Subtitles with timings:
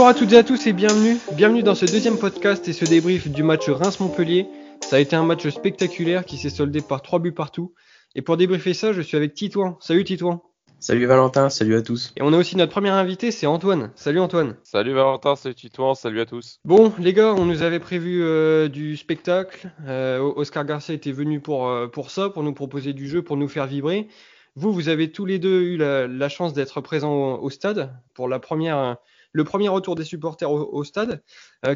[0.00, 1.18] Bonjour à toutes et à tous et bienvenue.
[1.34, 4.46] Bienvenue dans ce deuxième podcast et ce débrief du match Reims-Montpellier.
[4.80, 7.74] Ça a été un match spectaculaire qui s'est soldé par trois buts partout.
[8.14, 9.76] Et pour débriefer ça, je suis avec Titouan.
[9.78, 10.42] Salut Titouan.
[10.78, 12.14] Salut Valentin, salut à tous.
[12.16, 13.90] Et on a aussi notre premier invité, c'est Antoine.
[13.94, 14.56] Salut Antoine.
[14.62, 16.60] Salut Valentin, salut Titouan, salut à tous.
[16.64, 19.70] Bon les gars, on nous avait prévu euh, du spectacle.
[19.86, 23.36] Euh, Oscar Garcia était venu pour, euh, pour ça, pour nous proposer du jeu, pour
[23.36, 24.08] nous faire vibrer.
[24.56, 28.38] Vous, vous avez tous les deux eu la, chance d'être présents au, stade pour la
[28.38, 28.96] première,
[29.32, 31.22] le premier retour des supporters au, stade.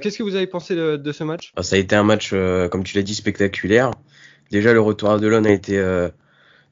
[0.01, 1.53] Qu'est-ce que vous avez pensé de, ce match?
[1.57, 3.93] Ah, Ça a été un match, comme tu l'as dit, spectaculaire.
[4.51, 5.79] Déjà, le retour à Delon a été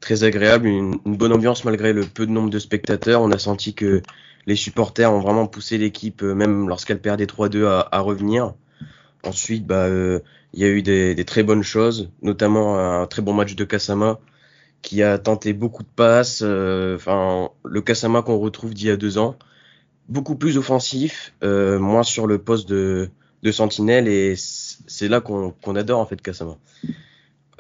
[0.03, 3.23] très agréable, une, bonne ambiance malgré le peu de nombre de spectateurs.
[3.23, 4.03] On a senti que
[4.47, 8.53] les supporters ont vraiment poussé l'équipe, euh, même lorsqu'elle perdait 3-2, à, revenir.
[9.25, 10.21] Ensuite, bah, euh,
[10.53, 14.19] il y a eu des, très bonnes choses, notamment un très bon match de Kasama
[14.83, 16.43] qui a tenté beaucoup de passes.
[16.45, 19.37] Euh, enfin, le Kasama qu'on retrouve d'il y a deux ans,
[20.13, 23.11] beaucoup plus offensif, moins sur le poste de,
[23.43, 26.57] de sentinelle, et c'est là qu'on adore en fait Kasama.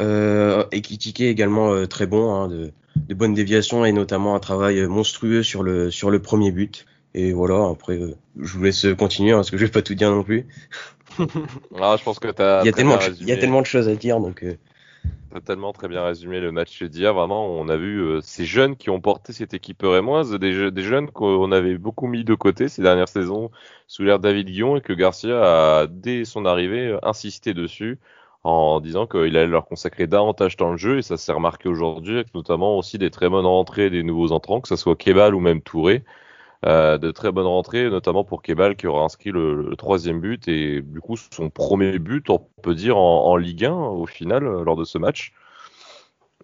[0.00, 4.40] Euh, et Kitike également euh, très bon, hein, de, de, bonnes déviations et notamment un
[4.40, 6.86] travail monstrueux sur le, sur le premier but.
[7.14, 9.94] Et voilà, après, euh, je vous laisse continuer hein, parce que je vais pas tout
[9.94, 10.46] dire non plus.
[11.18, 12.62] ah, je pense que t'as.
[12.62, 14.44] Il y a tellement, il y a tellement de choses à dire donc.
[15.04, 15.08] Euh...
[15.34, 17.14] Totalement très bien résumé le match d'hier.
[17.14, 21.10] Vraiment, on a vu ces jeunes qui ont porté cette équipe rémoise, des, des jeunes
[21.10, 23.50] qu'on avait beaucoup mis de côté ces dernières saisons
[23.86, 27.98] sous l'ère David Guillon et que Garcia a, dès son arrivée, insisté dessus
[28.44, 32.16] en disant qu'il allait leur consacrer davantage dans le jeu et ça s'est remarqué aujourd'hui
[32.16, 35.40] avec notamment aussi des très bonnes rentrées des nouveaux entrants, que ce soit Kebal ou
[35.40, 36.02] même Touré.
[36.64, 40.80] Euh, de très bonnes rentrées, notamment pour Kebal qui aura inscrit le, troisième but et
[40.80, 44.84] du coup son premier but, on peut dire, en, Ligue 1 au final lors de
[44.84, 45.32] ce match.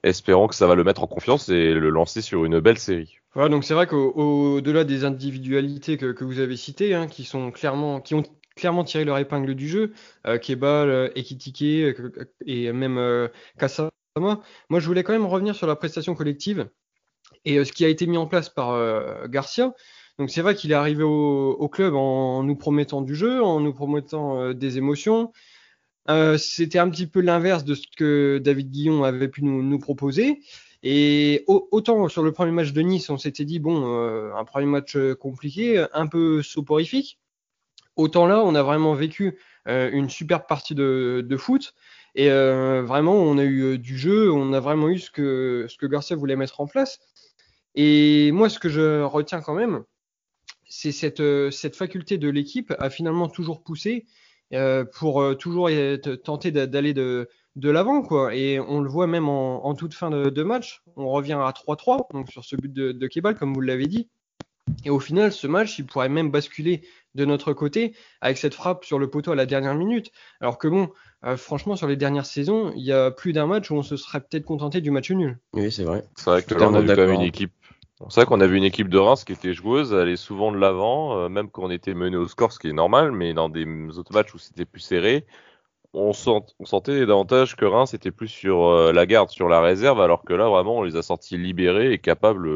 [0.03, 3.19] Espérons que ça va le mettre en confiance et le lancer sur une belle série.
[3.35, 8.01] Voilà, donc c'est vrai qu'au-delà des individualités que, vous avez citées, hein, qui sont clairement,
[8.01, 8.25] qui ont
[8.57, 9.93] clairement tiré leur épingle du jeu.
[10.27, 12.11] Euh, Kebal, euh, Ekitike euh,
[12.45, 13.29] et même euh,
[13.59, 13.91] Kasama.
[14.17, 16.69] Moi, je voulais quand même revenir sur la prestation collective
[17.45, 19.73] et ce qui a été mis en place par Garcia.
[20.19, 23.73] Donc c'est vrai qu'il est arrivé au, club en, nous promettant du jeu, en nous
[23.73, 25.33] promettant des émotions.
[26.39, 30.41] C'était un petit peu l'inverse de ce que David Guillon avait pu nous, proposer.
[30.83, 33.87] Et autant sur le premier match de Nice, on s'était dit, bon,
[34.35, 37.21] un premier match compliqué, un peu soporifique.
[37.99, 41.75] Autant là, on a vraiment vécu euh, une superbe partie de, foot.
[42.15, 45.87] Et euh, vraiment, on a eu euh, du jeu, on a vraiment eu ce que
[45.87, 47.01] Garcia voulait mettre en place.
[47.75, 49.83] Et moi, ce que je retiens quand même,
[50.79, 54.07] c'est cette, cette faculté de l'équipe à finalement toujours pousser
[54.95, 55.69] pour toujours
[56.23, 58.03] tenter d'aller de, de l'avant.
[58.03, 58.35] quoi.
[58.35, 60.83] Et on le voit même en, toute fin de, match.
[60.97, 64.09] On revient à 3-3, donc sur ce but de, de Kebal, comme vous l'avez dit.
[64.85, 66.83] Et au final, ce match, il pourrait même basculer
[67.15, 70.13] de notre côté avec cette frappe sur le poteau à la dernière minute.
[70.41, 70.91] Alors que bon,
[71.25, 73.97] euh, franchement, sur les dernières saisons, il y a plus d'un match où on se
[73.97, 75.39] serait peut-être contenté du match nul.
[75.55, 76.05] Oui, c'est vrai.
[76.17, 77.53] C'est vrai que là, on a quand même une équipe.
[77.99, 80.53] C'est vrai qu'on a vu une équipe de Reims qui était joueuse, elle est souvent
[80.53, 83.35] de l'avant, euh, même quand on était mené au score, ce qui est normal, mais
[83.35, 83.67] dans des
[83.99, 85.27] autres matchs où c'était plus serré,
[85.95, 90.23] on, sentait davantage que Reims était plus sur euh, la garde, sur la réserve, alors
[90.25, 92.49] que là, vraiment, on les a sortis libérés et capables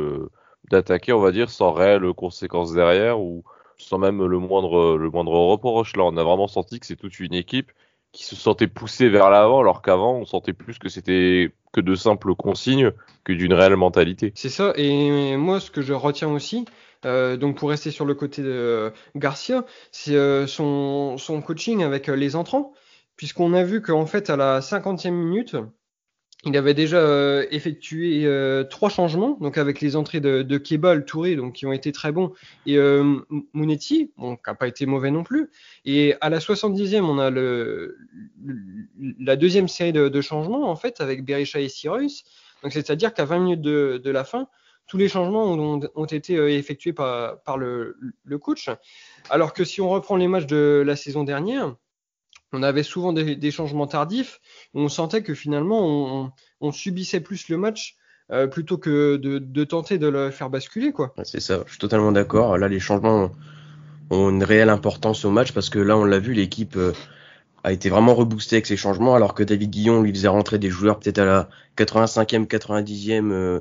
[0.71, 3.45] d'attaquer, on va dire, sans réelles conséquences derrière ou
[3.79, 5.97] sans même le moindre, le moindre reproche.
[5.97, 7.73] Là, on a vraiment senti que c'est toute une équipe
[8.13, 11.95] qui se sentait poussée vers l'avant, alors qu'avant, on sentait plus que c'était que de
[11.95, 12.93] simples consignes
[13.25, 14.33] que d'une réelle mentalité.
[14.35, 16.67] C'est ça, et moi, ce que je retiens aussi,
[17.05, 22.37] euh, donc pour rester sur le côté de Garcia, c'est euh, son, coaching avec les
[22.37, 22.73] entrants,
[23.17, 25.57] puisqu'on a vu qu'en fait, à la 50e minute,
[26.45, 31.05] il avait déjà euh, effectué euh, trois changements, donc avec les entrées de, de Kebal,
[31.05, 32.33] Touré, donc qui ont été très bons,
[32.67, 33.21] et euh,
[33.53, 35.51] Mounetti, qui n'a pas été mauvais non plus.
[35.85, 37.97] Et à la 70e, on a le,
[39.21, 42.25] la deuxième série de, changements, en fait, avec Berisha et Cyrus.
[42.63, 44.49] Donc c'est-à-dire qu'à 20 minutes de, la fin,
[44.89, 47.95] tous les changements ont, été euh, effectués par, le
[48.41, 48.69] coach.
[49.31, 51.77] Alors que si on reprend les matchs de la saison dernière,
[52.53, 54.41] on avait souvent des, changements tardifs.
[54.75, 57.97] On sentait que finalement, on, subissait plus le match
[58.31, 60.93] euh, plutôt que de, tenter de le faire basculer.
[60.93, 61.15] quoi.
[61.25, 62.59] C'est ça, je suis totalement d'accord.
[62.59, 63.31] Là, les changements
[64.11, 66.93] ont une réelle importance au match parce que là, on l'a vu, l'équipe euh,
[67.65, 70.71] a été vraiment reboostée avec ces changements, alors que David Guillon lui faisait rentrer des
[70.71, 73.61] joueurs peut-être à la 85e, 90e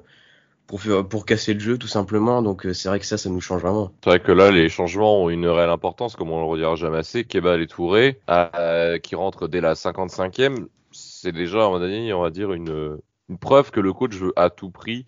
[1.09, 2.41] pour, casser le jeu tout simplement.
[2.41, 3.91] Donc euh, c'est vrai que ça, ça nous change vraiment.
[4.03, 6.97] C'est vrai que là, les changements ont une réelle importance, comme on le redira jamais
[6.97, 7.23] assez.
[7.23, 12.99] Kebal et Touré, euh, qui rentrent dès la 55e, c'est déjà, on va dire, une,
[13.29, 15.05] une preuve que le coach veut à tout prix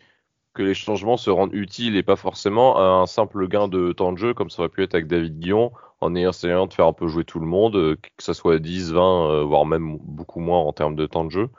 [0.53, 4.17] que les changements se rendent utiles et pas forcément un simple gain de temps de
[4.17, 7.07] jeu, comme ça aurait pu être avec David Guillon, en essayant de faire un peu
[7.07, 10.59] jouer tout le monde, euh, que ce soit 10, 20, euh, voire même beaucoup moins
[10.59, 11.49] en termes de temps de jeu.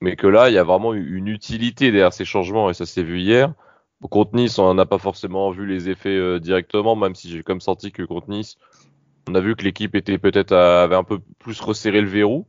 [0.00, 3.02] Mais que là, il y a vraiment une utilité derrière ces changements, et ça s'est
[3.02, 3.52] vu hier.
[4.10, 7.60] Contre Nice, on n'a pas forcément vu les effets euh, directement, même si j'ai comme
[7.60, 8.56] senti que contre Nice,
[9.28, 12.46] on a vu que l'équipe était peut-être avait un peu plus resserré le verrou.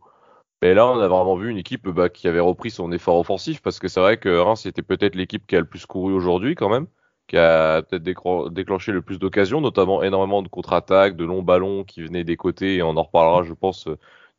[0.61, 3.61] Mais là, on a vraiment vu une équipe bah, qui avait repris son effort offensif,
[3.61, 6.55] parce que c'est vrai que Reims était peut-être l'équipe qui a le plus couru aujourd'hui
[6.55, 6.87] quand même
[7.27, 12.01] qui a peut-être déclenché le plus d'occasions, notamment énormément de contre-attaques, de longs ballons qui
[12.03, 13.87] venaient des côtés, et on en reparlera, je pense,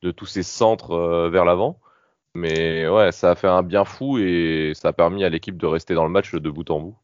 [0.03, 1.81] de tous ces centres euh, vers l'avant.
[2.37, 5.67] Mais ouais, ça a fait un bien fou et ça a permis à l'équipe de
[5.67, 6.97] rester dans le match de bout en bout.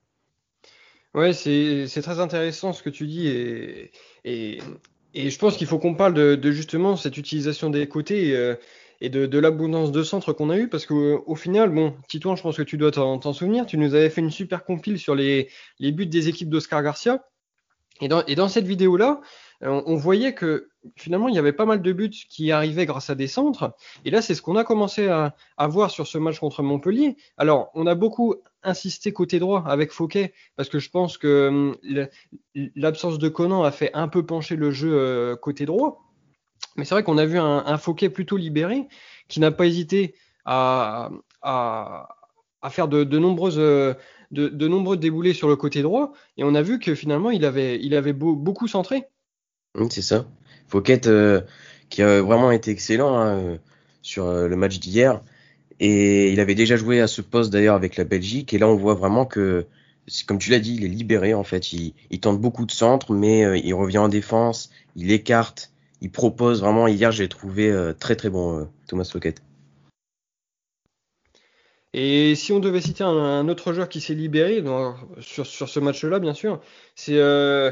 [1.14, 3.90] Ouais, c'est très intéressant ce que tu dis et,
[4.24, 4.60] et,
[5.14, 8.36] je pense qu'il faut qu'on parle de, justement cette utilisation des côtés.
[8.36, 8.56] Euh,
[9.04, 12.56] et de, l'abondance de centres qu'on a eu parce qu'au final, bon, Titouan, je pense
[12.56, 15.48] que tu dois t'en souvenir, tu nous avais fait une super compile sur les,
[15.80, 17.24] buts des équipes d'Oscar Garcia.
[18.00, 19.20] Et dans, et dans cette vidéo-là,
[19.62, 23.14] on, voyait que finalement, il y avait pas mal de buts qui arrivaient grâce à
[23.14, 23.74] des centres.
[24.04, 25.34] Et là, c'est ce qu'on a commencé à,
[25.68, 27.16] voir sur ce match contre Montpellier.
[27.36, 31.76] Alors, on a beaucoup insisté côté droit avec Fouquet, parce que je pense que hum,
[32.74, 36.02] l'absence de Conan a fait un peu pencher le jeu euh, côté droit.
[36.76, 38.88] Mais c'est vrai qu'on a vu un, un Fouquet plutôt libéré
[39.28, 41.10] qui n'a pas hésité à,
[41.42, 42.08] à,
[42.70, 43.58] faire de, nombreuses
[44.32, 48.12] de, nombreux déboulés sur le côté droit et on a vu que finalement il avait
[48.12, 49.08] beaucoup centré.
[49.90, 50.26] C'est ça.
[50.68, 51.40] Fouquet euh,
[51.90, 53.58] qui a vraiment été excellent hein,
[54.02, 55.22] sur euh, le match d'hier
[55.80, 58.76] et il avait déjà joué à ce poste d'ailleurs avec la Belgique et là on
[58.76, 59.66] voit vraiment que
[60.26, 61.72] comme tu l'as dit, il est libéré en fait.
[61.72, 66.10] Il, il tente beaucoup de centres, mais euh, il revient en défense, il écarte, il
[66.10, 66.86] propose vraiment.
[66.88, 69.42] Hier, j'ai trouvé euh, très très bon euh, Thomas Lockett.
[71.94, 74.64] Et si on devait citer un, autre joueur qui s'est libéré
[75.20, 76.60] sur, ce match-là, bien sûr,
[76.94, 77.70] c'est euh,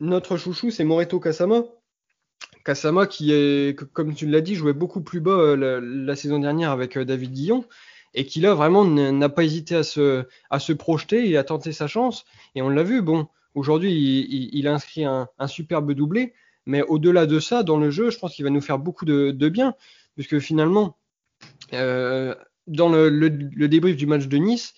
[0.00, 1.64] notre chouchou, c'est Moreto Kasama.
[2.64, 6.98] Kasama qui est, comme tu l'as dit, jouait beaucoup plus bas la, saison dernière avec
[6.98, 7.64] David Guillon
[8.14, 12.24] et qui là vraiment n'a pas hésité à se, projeter et à tenter sa chance.
[12.54, 13.90] Et on l'a vu, bon, aujourd'hui
[14.52, 16.32] il, inscrit un, un superbe doublé,
[16.66, 19.48] mais au-delà de ça, dans le jeu, je pense qu'il va nous faire beaucoup de,
[19.48, 19.74] bien,
[20.14, 20.96] puisque finalement,
[21.72, 22.34] euh,
[22.66, 23.28] dans le,
[23.68, 24.74] débrief du match de Nice,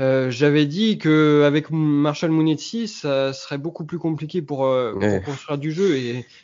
[0.00, 5.72] euh, j'avais dit qu'avec Marshall Mounetzi, ça serait beaucoup plus compliqué pour, euh, construire du
[5.72, 5.94] jeu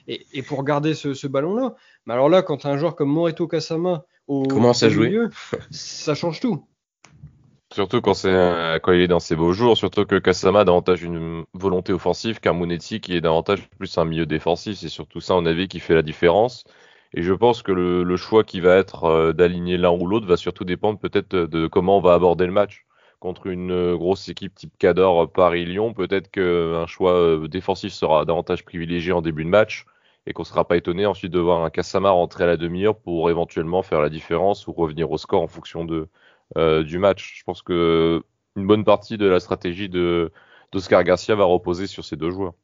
[0.07, 1.75] et, pour garder ce, ballon-là.
[2.05, 5.19] Mais alors là, quand un joueur comme Moreto Kasama au, commence à jouer,
[5.71, 6.67] ça change tout.
[7.73, 8.31] Surtout quand c'est
[8.83, 12.41] quand il est dans ses beaux jours, surtout que Kasama a davantage une volonté offensive
[12.41, 14.79] qu'un Monetti qui est davantage plus un milieu défensif.
[14.79, 16.65] C'est surtout ça, on a vu qui fait la différence.
[17.15, 20.37] Et je pense que le, choix qui va être euh, d'aligner l'un ou l'autre va
[20.37, 22.86] surtout dépendre peut-être de comment on va aborder le match.
[23.21, 28.65] Contre une euh, grosse équipe type Cador euh, Paris-Lyon, peut-être qu'un choix défensif sera davantage
[28.65, 29.87] privilégié en début de match
[30.27, 32.97] et qu'on ne sera pas étonné ensuite de voir un Kasama rentrer à la demi-heure
[32.97, 36.09] pour éventuellement faire la différence ou revenir au score en fonction de,
[36.57, 37.39] euh, du match.
[37.39, 38.23] Je pense que
[38.57, 42.55] une bonne partie de la stratégie d'Oscar Garcia va reposer sur ces deux joueurs.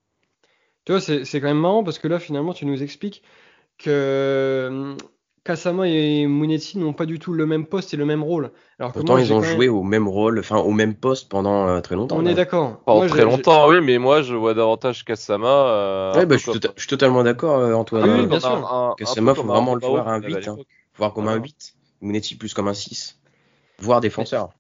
[0.84, 3.22] Tu vois, c'est quand même marrant parce que là, finalement, tu nous expliques
[3.78, 4.96] que
[5.44, 8.52] Kasama et Munetti n'ont pas du tout le même poste et le même rôle.
[8.78, 11.96] Alors Pourtant, ils ont joué au même rôle, enfin au même poste pendant euh, très
[11.96, 12.16] longtemps.
[12.18, 12.80] On est d'accord.
[12.84, 15.48] Pendant très longtemps, oui, mais moi je vois davantage Kasama.
[15.48, 18.08] Euh, ouais, bah, je, suis totalement d'accord, Antoine.
[18.08, 18.94] Ah oui, bien sûr.
[18.98, 20.56] Kasama, faut vraiment le voir un 8, hein.
[20.96, 21.74] voir comme un 8.
[22.02, 23.18] Munetti plus comme un 6
[23.82, 24.50] voire défenseur.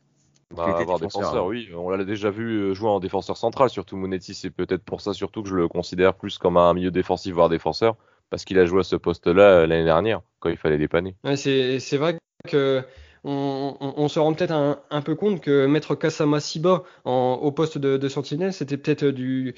[0.54, 1.70] Bah, défenseur, défenseur, oui.
[1.74, 4.34] On l'a déjà vu euh, jouer en défenseur central, surtout Monetti.
[4.34, 7.48] C'est peut-être pour ça surtout que je le considère plus comme un milieu défensif, voire
[7.48, 7.96] défenseur,
[8.32, 11.14] parce qu'il a joué à ce poste-là euh, l'année dernière, quand il fallait dépanner.
[11.22, 12.16] Ouais, c'est vrai
[12.48, 12.82] que
[13.24, 18.08] on, se rend peut-être un, peu compte que mettre Kasama Siba en, au poste de,
[18.08, 19.54] sentinelle, c'était peut-être du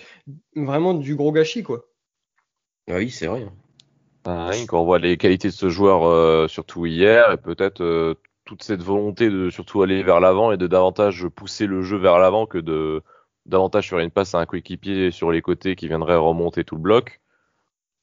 [0.56, 1.86] vraiment du gros gâchis, quoi.
[2.90, 3.46] Ah oui, c'est vrai.
[4.24, 8.64] Ah, quand on voit les qualités de ce joueur, euh, surtout hier, et peut-être toute
[8.64, 12.46] cette volonté de surtout aller vers l'avant et de davantage pousser le jeu vers l'avant
[12.46, 13.04] que de
[13.46, 16.82] davantage sur une passe à un coéquipier sur les côtés qui viendrait remonter tout le
[16.82, 17.20] bloc.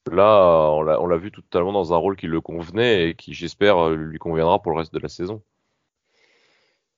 [0.10, 4.18] Là, on l'a vu totalement dans un rôle qui le convenait et qui, j'espère, lui
[4.18, 5.42] conviendra pour le reste de la saison.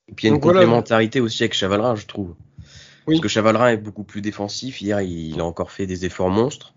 [0.08, 2.36] Et puis il y a une complémentarité aussi avec Chavalrin, je trouve.
[3.06, 4.82] Parce que Chavalrin est beaucoup plus défensif.
[4.82, 6.74] Hier, il a encore fait des efforts monstres.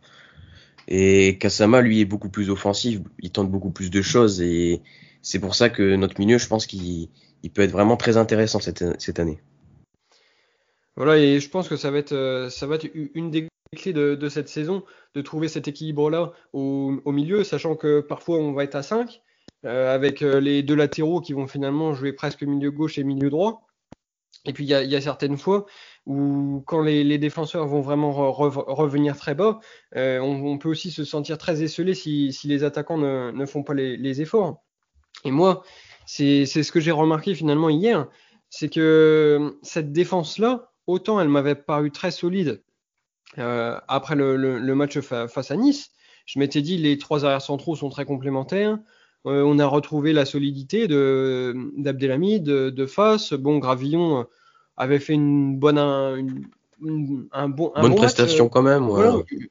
[0.89, 3.01] Et Kasama, lui, est beaucoup plus offensif.
[3.21, 4.41] Il tente beaucoup plus de choses.
[4.41, 4.83] Et
[5.23, 7.09] c'est pour ça que notre milieu, je pense qu'il
[7.55, 9.39] peut être vraiment très intéressant cette, cette, année.
[10.97, 13.93] Voilà, et je pense que ça va être, euh, ça va être une des clés
[13.93, 18.77] de, cette saison, de trouver cet équilibre-là au, milieu, sachant que parfois on va être
[18.77, 19.21] à 5,
[19.65, 23.31] euh, avec euh, les deux latéraux qui vont finalement jouer presque milieu gauche et milieu
[23.31, 23.67] droit.
[24.45, 25.67] Et puis il y a, certaines fois
[26.05, 29.59] ou quand les, défenseurs vont vraiment revenir très bas,
[29.97, 34.63] on, peut aussi se sentir très esselé si, les attaquants ne, font pas les, efforts.
[35.25, 35.65] Et moi,
[36.05, 38.07] c'est ce que j'ai remarqué finalement hier,
[38.51, 42.63] c'est que cette défense-là, autant elle m'avait paru très solide
[43.37, 45.91] après le, match face à Nice,
[46.27, 48.79] je m'étais dit les trois arrières centraux sont très complémentaires.
[49.27, 53.33] Euh, on a retrouvé la solidité de d'Abdelhamid, de, de Face.
[53.33, 54.23] Bon, Gravillon euh,
[54.77, 58.89] avait fait une bonne un bon bonne prestation euh, quand même.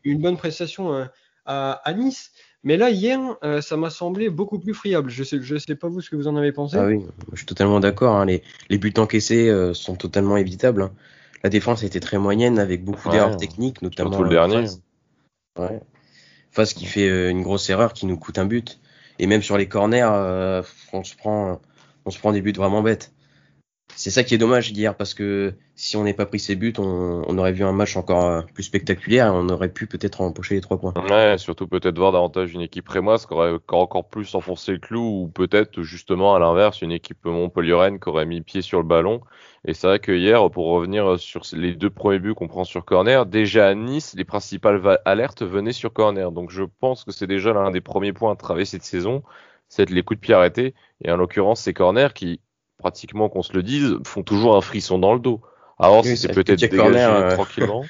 [0.03, 1.07] une bonne prestation
[1.45, 2.31] à, Nice.
[2.63, 3.19] Mais là, hier,
[3.61, 5.09] ça m'a semblé beaucoup plus friable.
[5.09, 6.77] Je sais, je sais pas vous ce que vous en avez pensé.
[6.77, 7.01] Ah oui,
[7.31, 8.15] je suis totalement d'accord.
[8.15, 8.25] Hein.
[8.25, 10.83] Les, les, buts encaissés sont totalement évitables.
[10.83, 10.91] Hein.
[11.43, 14.11] La défense était très moyenne avec beaucoup d'erreurs techniques, notamment.
[14.11, 14.67] Surtout le dernier.
[15.57, 15.79] Ouais.
[16.51, 18.79] Face qui fait euh, une grosse erreur qui nous coûte un but.
[19.19, 20.61] Et même sur les corners, euh,
[20.91, 21.61] on se prend,
[22.05, 23.13] on se prend des buts vraiment bêtes.
[23.95, 26.73] C'est ça qui est dommage d'hier parce que si on n'ait pas pris ces buts,
[26.77, 30.55] on, aurait vu un match encore euh, plus spectaculaire et on aurait pu peut-être empocher
[30.55, 30.93] les trois points.
[31.09, 35.23] Ouais, surtout peut-être voir davantage une équipe rémoise qui aurait encore plus enfoncé le clou
[35.23, 39.21] ou peut-être justement à l'inverse une équipe montpelliéraine qui aurait mis pied sur le ballon.
[39.65, 42.85] Et c'est vrai que hier, pour revenir sur les deux premiers buts qu'on prend sur
[42.85, 46.31] corner, déjà à Nice, les principales alertes venaient sur corner.
[46.31, 49.23] Donc je pense que c'est déjà l'un des premiers points à travailler cette saison,
[49.67, 50.75] c'est les coups de pied arrêtés.
[51.03, 52.39] Et en l'occurrence, ces corners qui,
[52.85, 55.41] pratiquement qu'on se le dise, font toujours un frisson dans le dos.
[55.79, 57.33] Alors c'est peut-être dégagé euh.
[57.33, 57.83] tranquillement.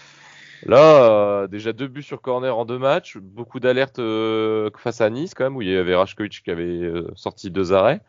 [0.64, 5.10] Là, euh, déjà deux buts sur corner en deux matchs, beaucoup d'alertes euh, face à
[5.10, 8.00] Nice quand même, où il y avait Rashkovic qui avait sorti deux arrêts.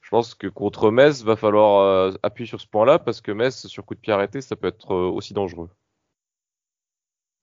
[0.00, 3.84] Je pense que contre Metz, va falloir appuyer sur ce point-là, parce que Metz, sur
[3.84, 5.70] coup de pied arrêté, ça peut être aussi dangereux.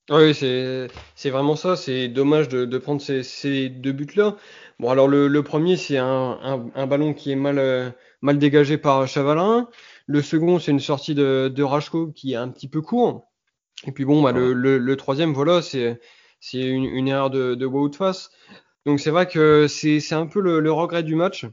[0.09, 1.75] Oui, c'est vraiment ça.
[1.75, 4.35] C'est dommage de, prendre ces, deux buts-là.
[4.79, 6.57] Bon, alors le, premier, c'est un,
[6.87, 9.69] ballon qui est mal, mal dégagé par Chavalin.
[10.07, 13.31] Le second, c'est une sortie de, de Rachko qui est un petit peu court.
[13.85, 15.99] Et puis bon, bah, le, troisième, voilà, c'est
[16.53, 18.29] une, une erreur de, de Woutface.
[18.85, 21.45] Donc c'est vrai que c'est un peu le, regret du match.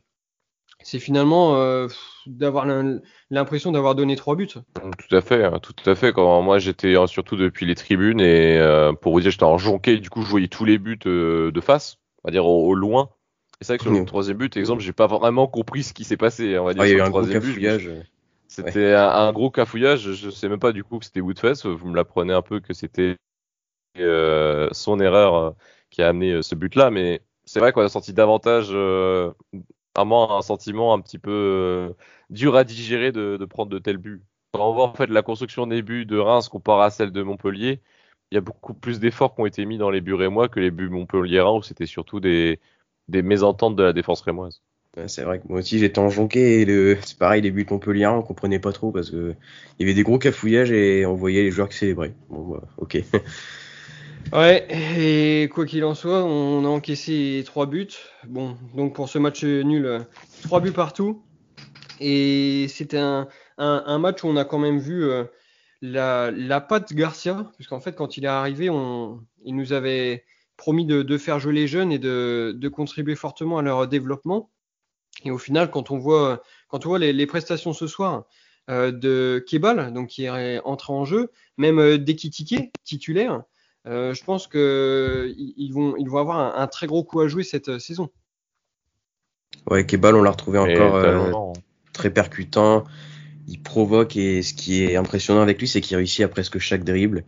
[0.83, 1.89] C'est finalement euh,
[2.27, 2.67] d'avoir
[3.31, 4.49] l'impression d'avoir donné trois buts.
[4.49, 6.13] Tout à fait, hein, tout à fait.
[6.13, 9.59] Quand moi j'étais hein, surtout depuis les tribunes et euh, pour vous dire j'étais en
[9.59, 12.75] jonqué, du coup je voyais tous les buts euh, de face, on va dire au,
[12.75, 13.11] loin.
[13.61, 16.05] Et c'est vrai que sur le troisième but, exemple, j'ai pas vraiment compris ce qui
[16.05, 16.59] s'est passé.
[16.59, 17.91] On va dire, il y a eu un troisième cafouillage.
[18.49, 20.13] C'était un, gros cafouillage.
[20.13, 21.67] Je sais même pas du coup que c'était Woodface.
[21.67, 23.17] Vous me l'apprenez un peu que c'était
[23.99, 25.51] euh, son erreur euh,
[25.91, 26.91] qui a amené euh, ce but-là.
[26.91, 28.71] Mais c'est vrai qu'on a senti davantage,
[29.97, 31.95] vraiment un sentiment un petit peu
[32.31, 34.23] dur à digérer de, prendre de tels buts.
[34.53, 37.23] Quand on voit en fait la construction des buts de Reims comparée à celle de
[37.23, 37.81] Montpellier,
[38.31, 40.61] il y a beaucoup plus d'efforts qui ont été mis dans les buts rémois que
[40.61, 42.61] les buts montpelliérains où c'était surtout des,
[43.09, 44.63] mésententes de la défense rémoise
[45.07, 46.99] c'est vrai que moi aussi j'étais enjonqué et le...
[47.01, 49.37] c'est pareil, les buts Montpellier, on comprenait pas trop parce que
[49.79, 52.13] il y avait des gros cafouillages et on voyait les joueurs qui célébraient.
[52.29, 52.99] Bon, bah, ok.
[54.33, 54.67] ouais,
[54.99, 57.89] et quoi qu'il en soit, on a encaissé trois buts.
[58.27, 60.07] Bon, donc pour ce match nul,
[60.43, 61.23] trois buts partout.
[62.01, 63.29] Et c'était un,
[63.99, 65.25] match où on a quand même vu euh,
[65.83, 70.25] la, patte Garcia, puisqu'en fait, quand il est arrivé, on, il nous avait
[70.57, 74.51] promis de, faire jouer les jeunes et de, de contribuer fortement à leur développement.
[75.25, 78.25] Et au final, quand on voit, quand on voit les, prestations ce soir
[78.71, 83.43] euh, de Kebal, donc qui est entré en jeu, même euh, d'Ekitike, titulaire,
[83.87, 87.79] euh, je pense qu'ils vont, ils vont avoir un, très gros coup à jouer cette
[87.79, 88.11] saison.
[89.69, 91.55] Ouais, Kebal, on l'a retrouvé encore
[91.93, 92.85] très percutant.
[93.49, 96.85] Il provoque et ce qui est impressionnant avec lui, c'est qu'il réussit à presque chaque
[96.85, 97.25] dribble.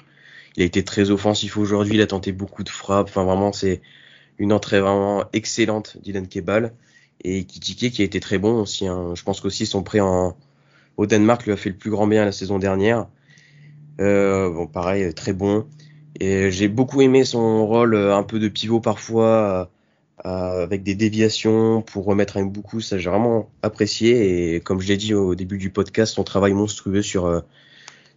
[0.57, 3.09] Il a été très offensif aujourd'hui, il a tenté beaucoup de frappes.
[3.09, 3.81] Enfin, vraiment, c'est
[4.39, 6.75] une entrée vraiment excellente d'Ilan Kebal
[7.25, 8.87] et Kitike qui a été très bon aussi.
[8.87, 9.15] Hein.
[9.15, 10.37] Je pense qu'aussi son prêt en,
[10.97, 13.07] au Danemark lui a fait le plus grand bien la saison dernière.
[14.01, 15.67] Euh, bon, pareil, très bon.
[16.21, 19.71] Et j'ai beaucoup aimé son rôle euh, un peu de pivot parfois,
[20.25, 22.81] euh, avec des déviations pour remettre un beaucoup.
[22.81, 24.55] Ça, j'ai vraiment apprécié.
[24.55, 27.41] Et comme je l'ai dit au début du podcast, son travail monstrueux sur euh,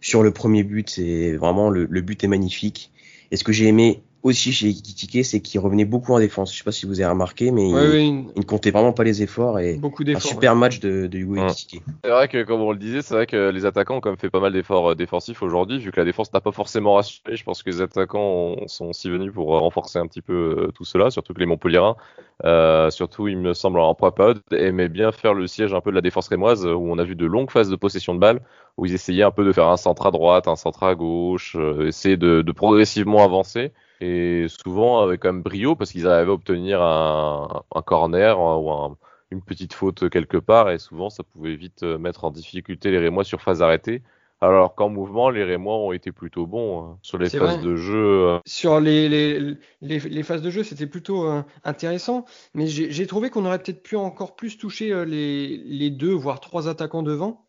[0.00, 2.92] sur le premier but, c'est vraiment le, le but est magnifique.
[3.30, 6.52] Et ce que j'ai aimé aussi chez Kitike, c'est qu'il revenait beaucoup en défense.
[6.52, 9.60] Je sais pas si vous avez remarqué, mais il, ne comptait vraiment pas les efforts
[9.60, 13.02] et beaucoup un super match de, de Hugo C'est vrai que, comme on le disait,
[13.02, 15.78] c'est vrai que les attaquants ont quand même fait pas mal d'efforts euh, défensifs aujourd'hui,
[15.78, 17.36] vu que la défense n'a pas forcément rassuré.
[17.36, 20.84] Je pense que les attaquants sont aussi venus pour renforcer un petit peu euh, tout
[20.84, 21.96] cela, surtout que les Montpelliérains,
[22.44, 25.96] euh, surtout il me semble en période, aimaient bien faire le siège un peu de
[25.96, 28.40] la défense rémoise, où on a vu de longues phases de possession de balles,
[28.76, 31.56] où ils essayaient un peu de faire un centre à droite, un centre à gauche,
[31.80, 36.34] essayer de, de progressivement avancer et souvent avec quand même brio parce qu'ils arrivaient à
[36.34, 38.96] obtenir un, un corner ou
[39.30, 42.98] une petite faute quelque part et souvent ça pouvait vite euh, mettre en difficulté les
[42.98, 44.02] Rémois sur phase arrêtée
[44.40, 47.58] Alors qu'en mouvement, les Rémois ont été plutôt bons hein, sur les phases vrai.
[47.58, 47.96] de jeu.
[48.28, 48.38] euh.
[48.46, 49.40] Sur les, les,
[49.80, 53.82] les, les phases de jeu, c'était plutôt euh, intéressant, mais j'ai trouvé qu'on aurait peut-être
[53.82, 57.48] pu encore plus toucher euh, les, deux, voire trois attaquants devant.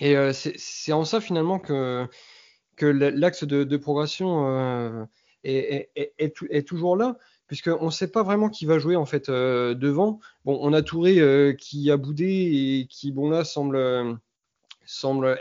[0.00, 2.06] Et euh, c'est en ça finalement que,
[2.76, 5.04] que l'axe de, de progression euh,
[5.44, 8.78] est, est, est, est tou- est toujours là, puisqu'on ne sait pas vraiment qui va
[8.78, 10.20] jouer en fait euh, devant.
[10.44, 12.24] On a Touré euh, qui a boudé
[12.80, 14.14] et qui, bon là, semble, euh,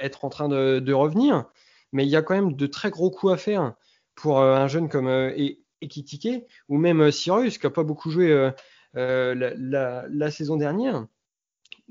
[0.01, 1.46] être en train de, revenir,
[1.91, 3.74] mais il y a quand même de très gros coups à faire
[4.15, 8.51] pour un jeune comme E- Ekitike ou même Cyrus qui n'a pas beaucoup joué
[8.93, 11.08] la saison dernière.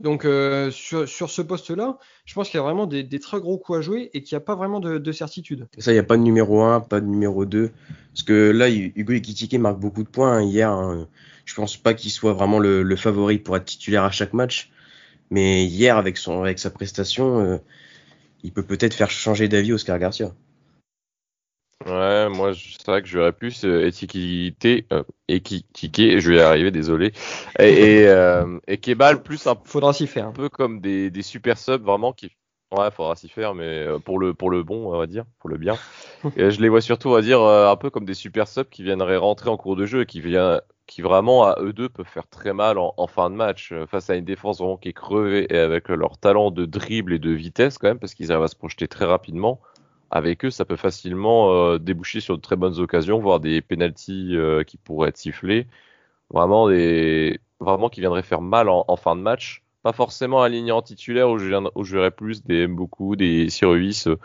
[0.01, 3.59] Donc euh, sur, sur ce poste-là, je pense qu'il y a vraiment des, très gros
[3.59, 5.69] coups à jouer et qu'il n'y a pas vraiment de, de certitude.
[5.79, 7.71] Ça, il n'y a pas de numéro 1, pas de numéro 2.
[8.13, 10.71] Parce que là, Hugo Ekitike marque beaucoup de points hein, hier.
[10.71, 11.07] hein.
[11.45, 14.71] Je pense pas qu'il soit vraiment le, le favori pour être titulaire à chaque match.
[15.31, 17.59] Mais hier, avec, son, avec sa prestation, euh,
[18.43, 20.33] il peut peut-être faire changer d'avis Oscar Garcia.
[21.87, 26.41] Ouais, moi, c'est vrai que je verrais plus euh, étiqueté, euh, équitiqué, je vais y
[26.41, 27.13] arriver, désolé,
[27.59, 30.31] et, et, euh, et Kebal plus un Faudra s'y faire.
[30.35, 32.31] peu comme des, des super subs vraiment qui,
[32.77, 35.49] ouais, faudra s'y faire, mais euh, pour le pour le bon, on va dire, pour
[35.49, 35.77] le bien.
[36.37, 38.69] Et je les vois surtout, on va dire, euh, un peu comme des super subs
[38.69, 41.89] qui viendraient rentrer en cours de jeu et qui vient, qui vraiment à eux deux
[41.89, 44.77] peuvent faire très mal en, en fin de match euh, face à une défense vraiment
[44.77, 48.15] qui est crevée et avec leur talent de dribble et de vitesse quand même parce
[48.15, 49.61] qu'ils arrivent à se projeter très rapidement.
[50.11, 54.37] Avec eux, ça peut facilement euh, déboucher sur de très bonnes occasions, voire des penalties
[54.37, 55.69] euh, qui pourraient être sifflés.
[56.31, 59.63] Vraiment des, vraiment qui viendraient faire mal en, fin de match.
[59.83, 64.19] Pas forcément aligné en titulaire où je, verrais plus des beaucoup des Cyrus euh,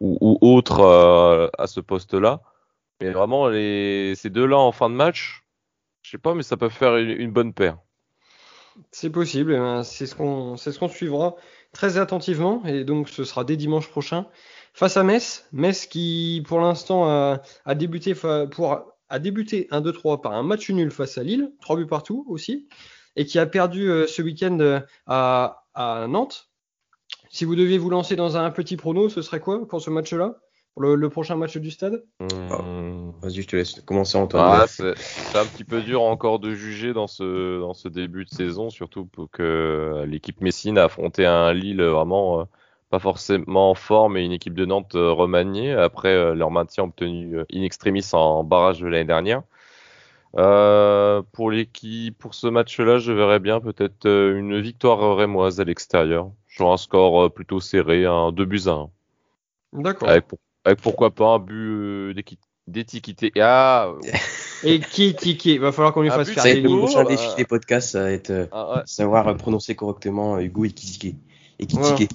[0.00, 2.40] ou, autres à ce poste-là.
[3.00, 5.44] Mais vraiment, ces deux-là en fin de match,
[6.02, 7.78] je sais pas, mais ça peut faire une, bonne paire.
[8.90, 11.36] C'est possible, eh ben, c'est ce qu'on ce qu'on suivra
[11.72, 14.26] très attentivement et donc ce sera dès dimanche prochain
[14.76, 15.48] face à Metz.
[15.52, 20.90] Metz qui pour l'instant a, a débuté pour a débuté 1-2-3 par un match nul
[20.90, 22.68] face à Lille, trois buts partout aussi,
[23.14, 26.50] et qui a perdu euh, ce week-end euh, à, à Nantes.
[27.30, 30.36] Si vous deviez vous lancer dans un petit prono, ce serait quoi pour ce match-là,
[30.74, 32.04] pour le, le prochain match du stade?
[32.20, 33.12] Hum.
[33.22, 34.60] Vas-y, je te laisse commencer, Antoine.
[34.62, 38.24] Ah, c'est c'est un petit peu dur encore de juger dans ce, dans ce début
[38.24, 42.44] de saison, surtout pour que l'équipe Messine a affronté un Lille vraiment euh,
[42.90, 46.84] pas forcément en forme et une équipe de Nantes euh, remaniée après euh, leur maintien
[46.84, 49.42] obtenu euh, in extremis en barrage de l'année dernière.
[50.36, 55.64] Euh, pour l'équipe, pour ce match-là, je verrais bien peut-être euh, une victoire rémoise à
[55.64, 58.90] l'extérieur, sur un score euh, plutôt serré, un 2 buts à 1.
[59.72, 60.08] D'accord.
[60.08, 62.14] Avec, pour- avec pourquoi pas un but
[62.66, 63.32] d'étiquité.
[63.40, 63.92] Ah,
[64.62, 65.58] Et qui qui qui?
[65.58, 66.70] Va falloir qu'on lui fasse but, faire Ça va des être le.
[66.70, 68.82] Hugo, prochain défi des podcasts, ça va être euh, ah, ouais.
[68.86, 70.48] savoir prononcer correctement euh,
[71.58, 72.10] Ekitike.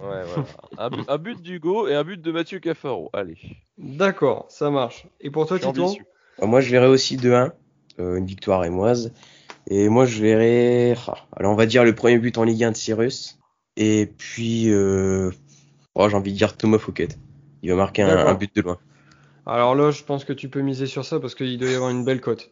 [0.00, 0.44] Ouais, voilà.
[0.78, 3.10] un, but, un but d'Hugo et un but de Mathieu Cafaro.
[3.12, 3.38] Allez.
[3.78, 5.06] D'accord, ça marche.
[5.20, 6.04] Et pour toi, Titouan ambitieux.
[6.42, 7.52] Euh, Moi, je verrais aussi 2-1,
[7.98, 9.12] euh, une victoire émoise.
[9.70, 12.72] Et moi, je verrais, ah, alors on va dire le premier but en Ligue 1
[12.72, 13.38] de Cyrus.
[13.76, 15.30] Et puis, euh,
[15.94, 17.08] oh, j'ai envie de dire Thomas Fouquet.
[17.62, 18.78] Il va marquer un, but de loin.
[19.46, 21.90] Alors là, je pense que tu peux miser sur ça parce qu'il doit y avoir
[21.90, 22.50] une belle cote.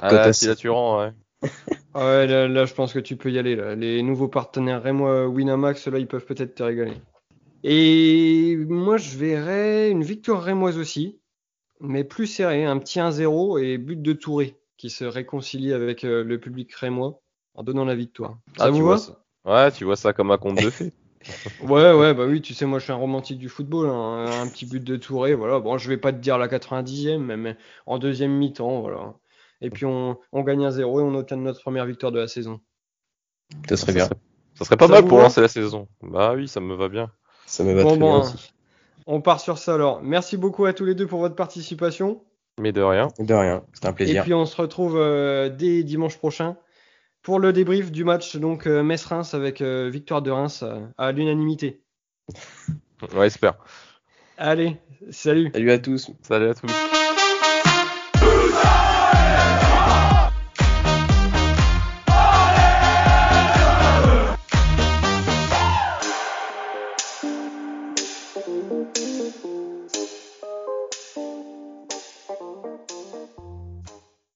[0.00, 1.12] Ah, si la ouais.
[1.94, 3.54] Ah ouais, là, là, je pense que tu peux y aller.
[3.56, 3.74] Là.
[3.74, 6.94] Les nouveaux partenaires Rémois Winamax, là, ils peuvent peut-être te régaler.
[7.62, 11.18] Et moi, je verrais une victoire rémoise aussi,
[11.80, 16.24] mais plus serrée, un petit 1-0 et but de Touré qui se réconcilie avec euh,
[16.24, 17.20] le public rémois
[17.54, 18.38] en donnant la victoire.
[18.58, 19.24] Ça Ah, vous tu vois ça.
[19.44, 20.92] Ouais, tu vois ça comme un conte de fées.
[21.62, 24.46] Ouais, ouais, bah oui, tu sais, moi je suis un romantique du football, hein, un
[24.48, 25.58] petit but de Touré, voilà.
[25.58, 29.14] Bon, je vais pas te dire la 90e, mais, mais en deuxième mi-temps, voilà.
[29.64, 32.28] Et puis on, on gagne un 0 et on obtient notre première victoire de la
[32.28, 32.60] saison.
[33.68, 34.08] Ça serait bien.
[34.54, 35.88] Ça serait pas Ça mal pour lancer la saison.
[36.02, 37.10] Bah oui, ça me va bien.
[37.46, 38.32] Ça me va Bon, très bon, bien hein.
[38.34, 38.52] aussi.
[39.06, 40.02] On part sur ça alors.
[40.02, 42.22] Merci beaucoup à tous les deux pour votre participation.
[42.60, 43.08] Mais de rien.
[43.18, 44.22] De rien, c'était un Et plaisir.
[44.22, 46.56] puis on se retrouve euh, dès dimanche prochain
[47.22, 51.10] pour le débrief du match donc euh, Metz-Reims avec euh, victoire de Reims euh, à
[51.10, 51.82] l'unanimité.
[53.14, 53.56] Ouais, espère.
[54.38, 54.78] Allez,
[55.10, 56.10] salut Salut à tous.
[56.22, 56.93] Salut à tous.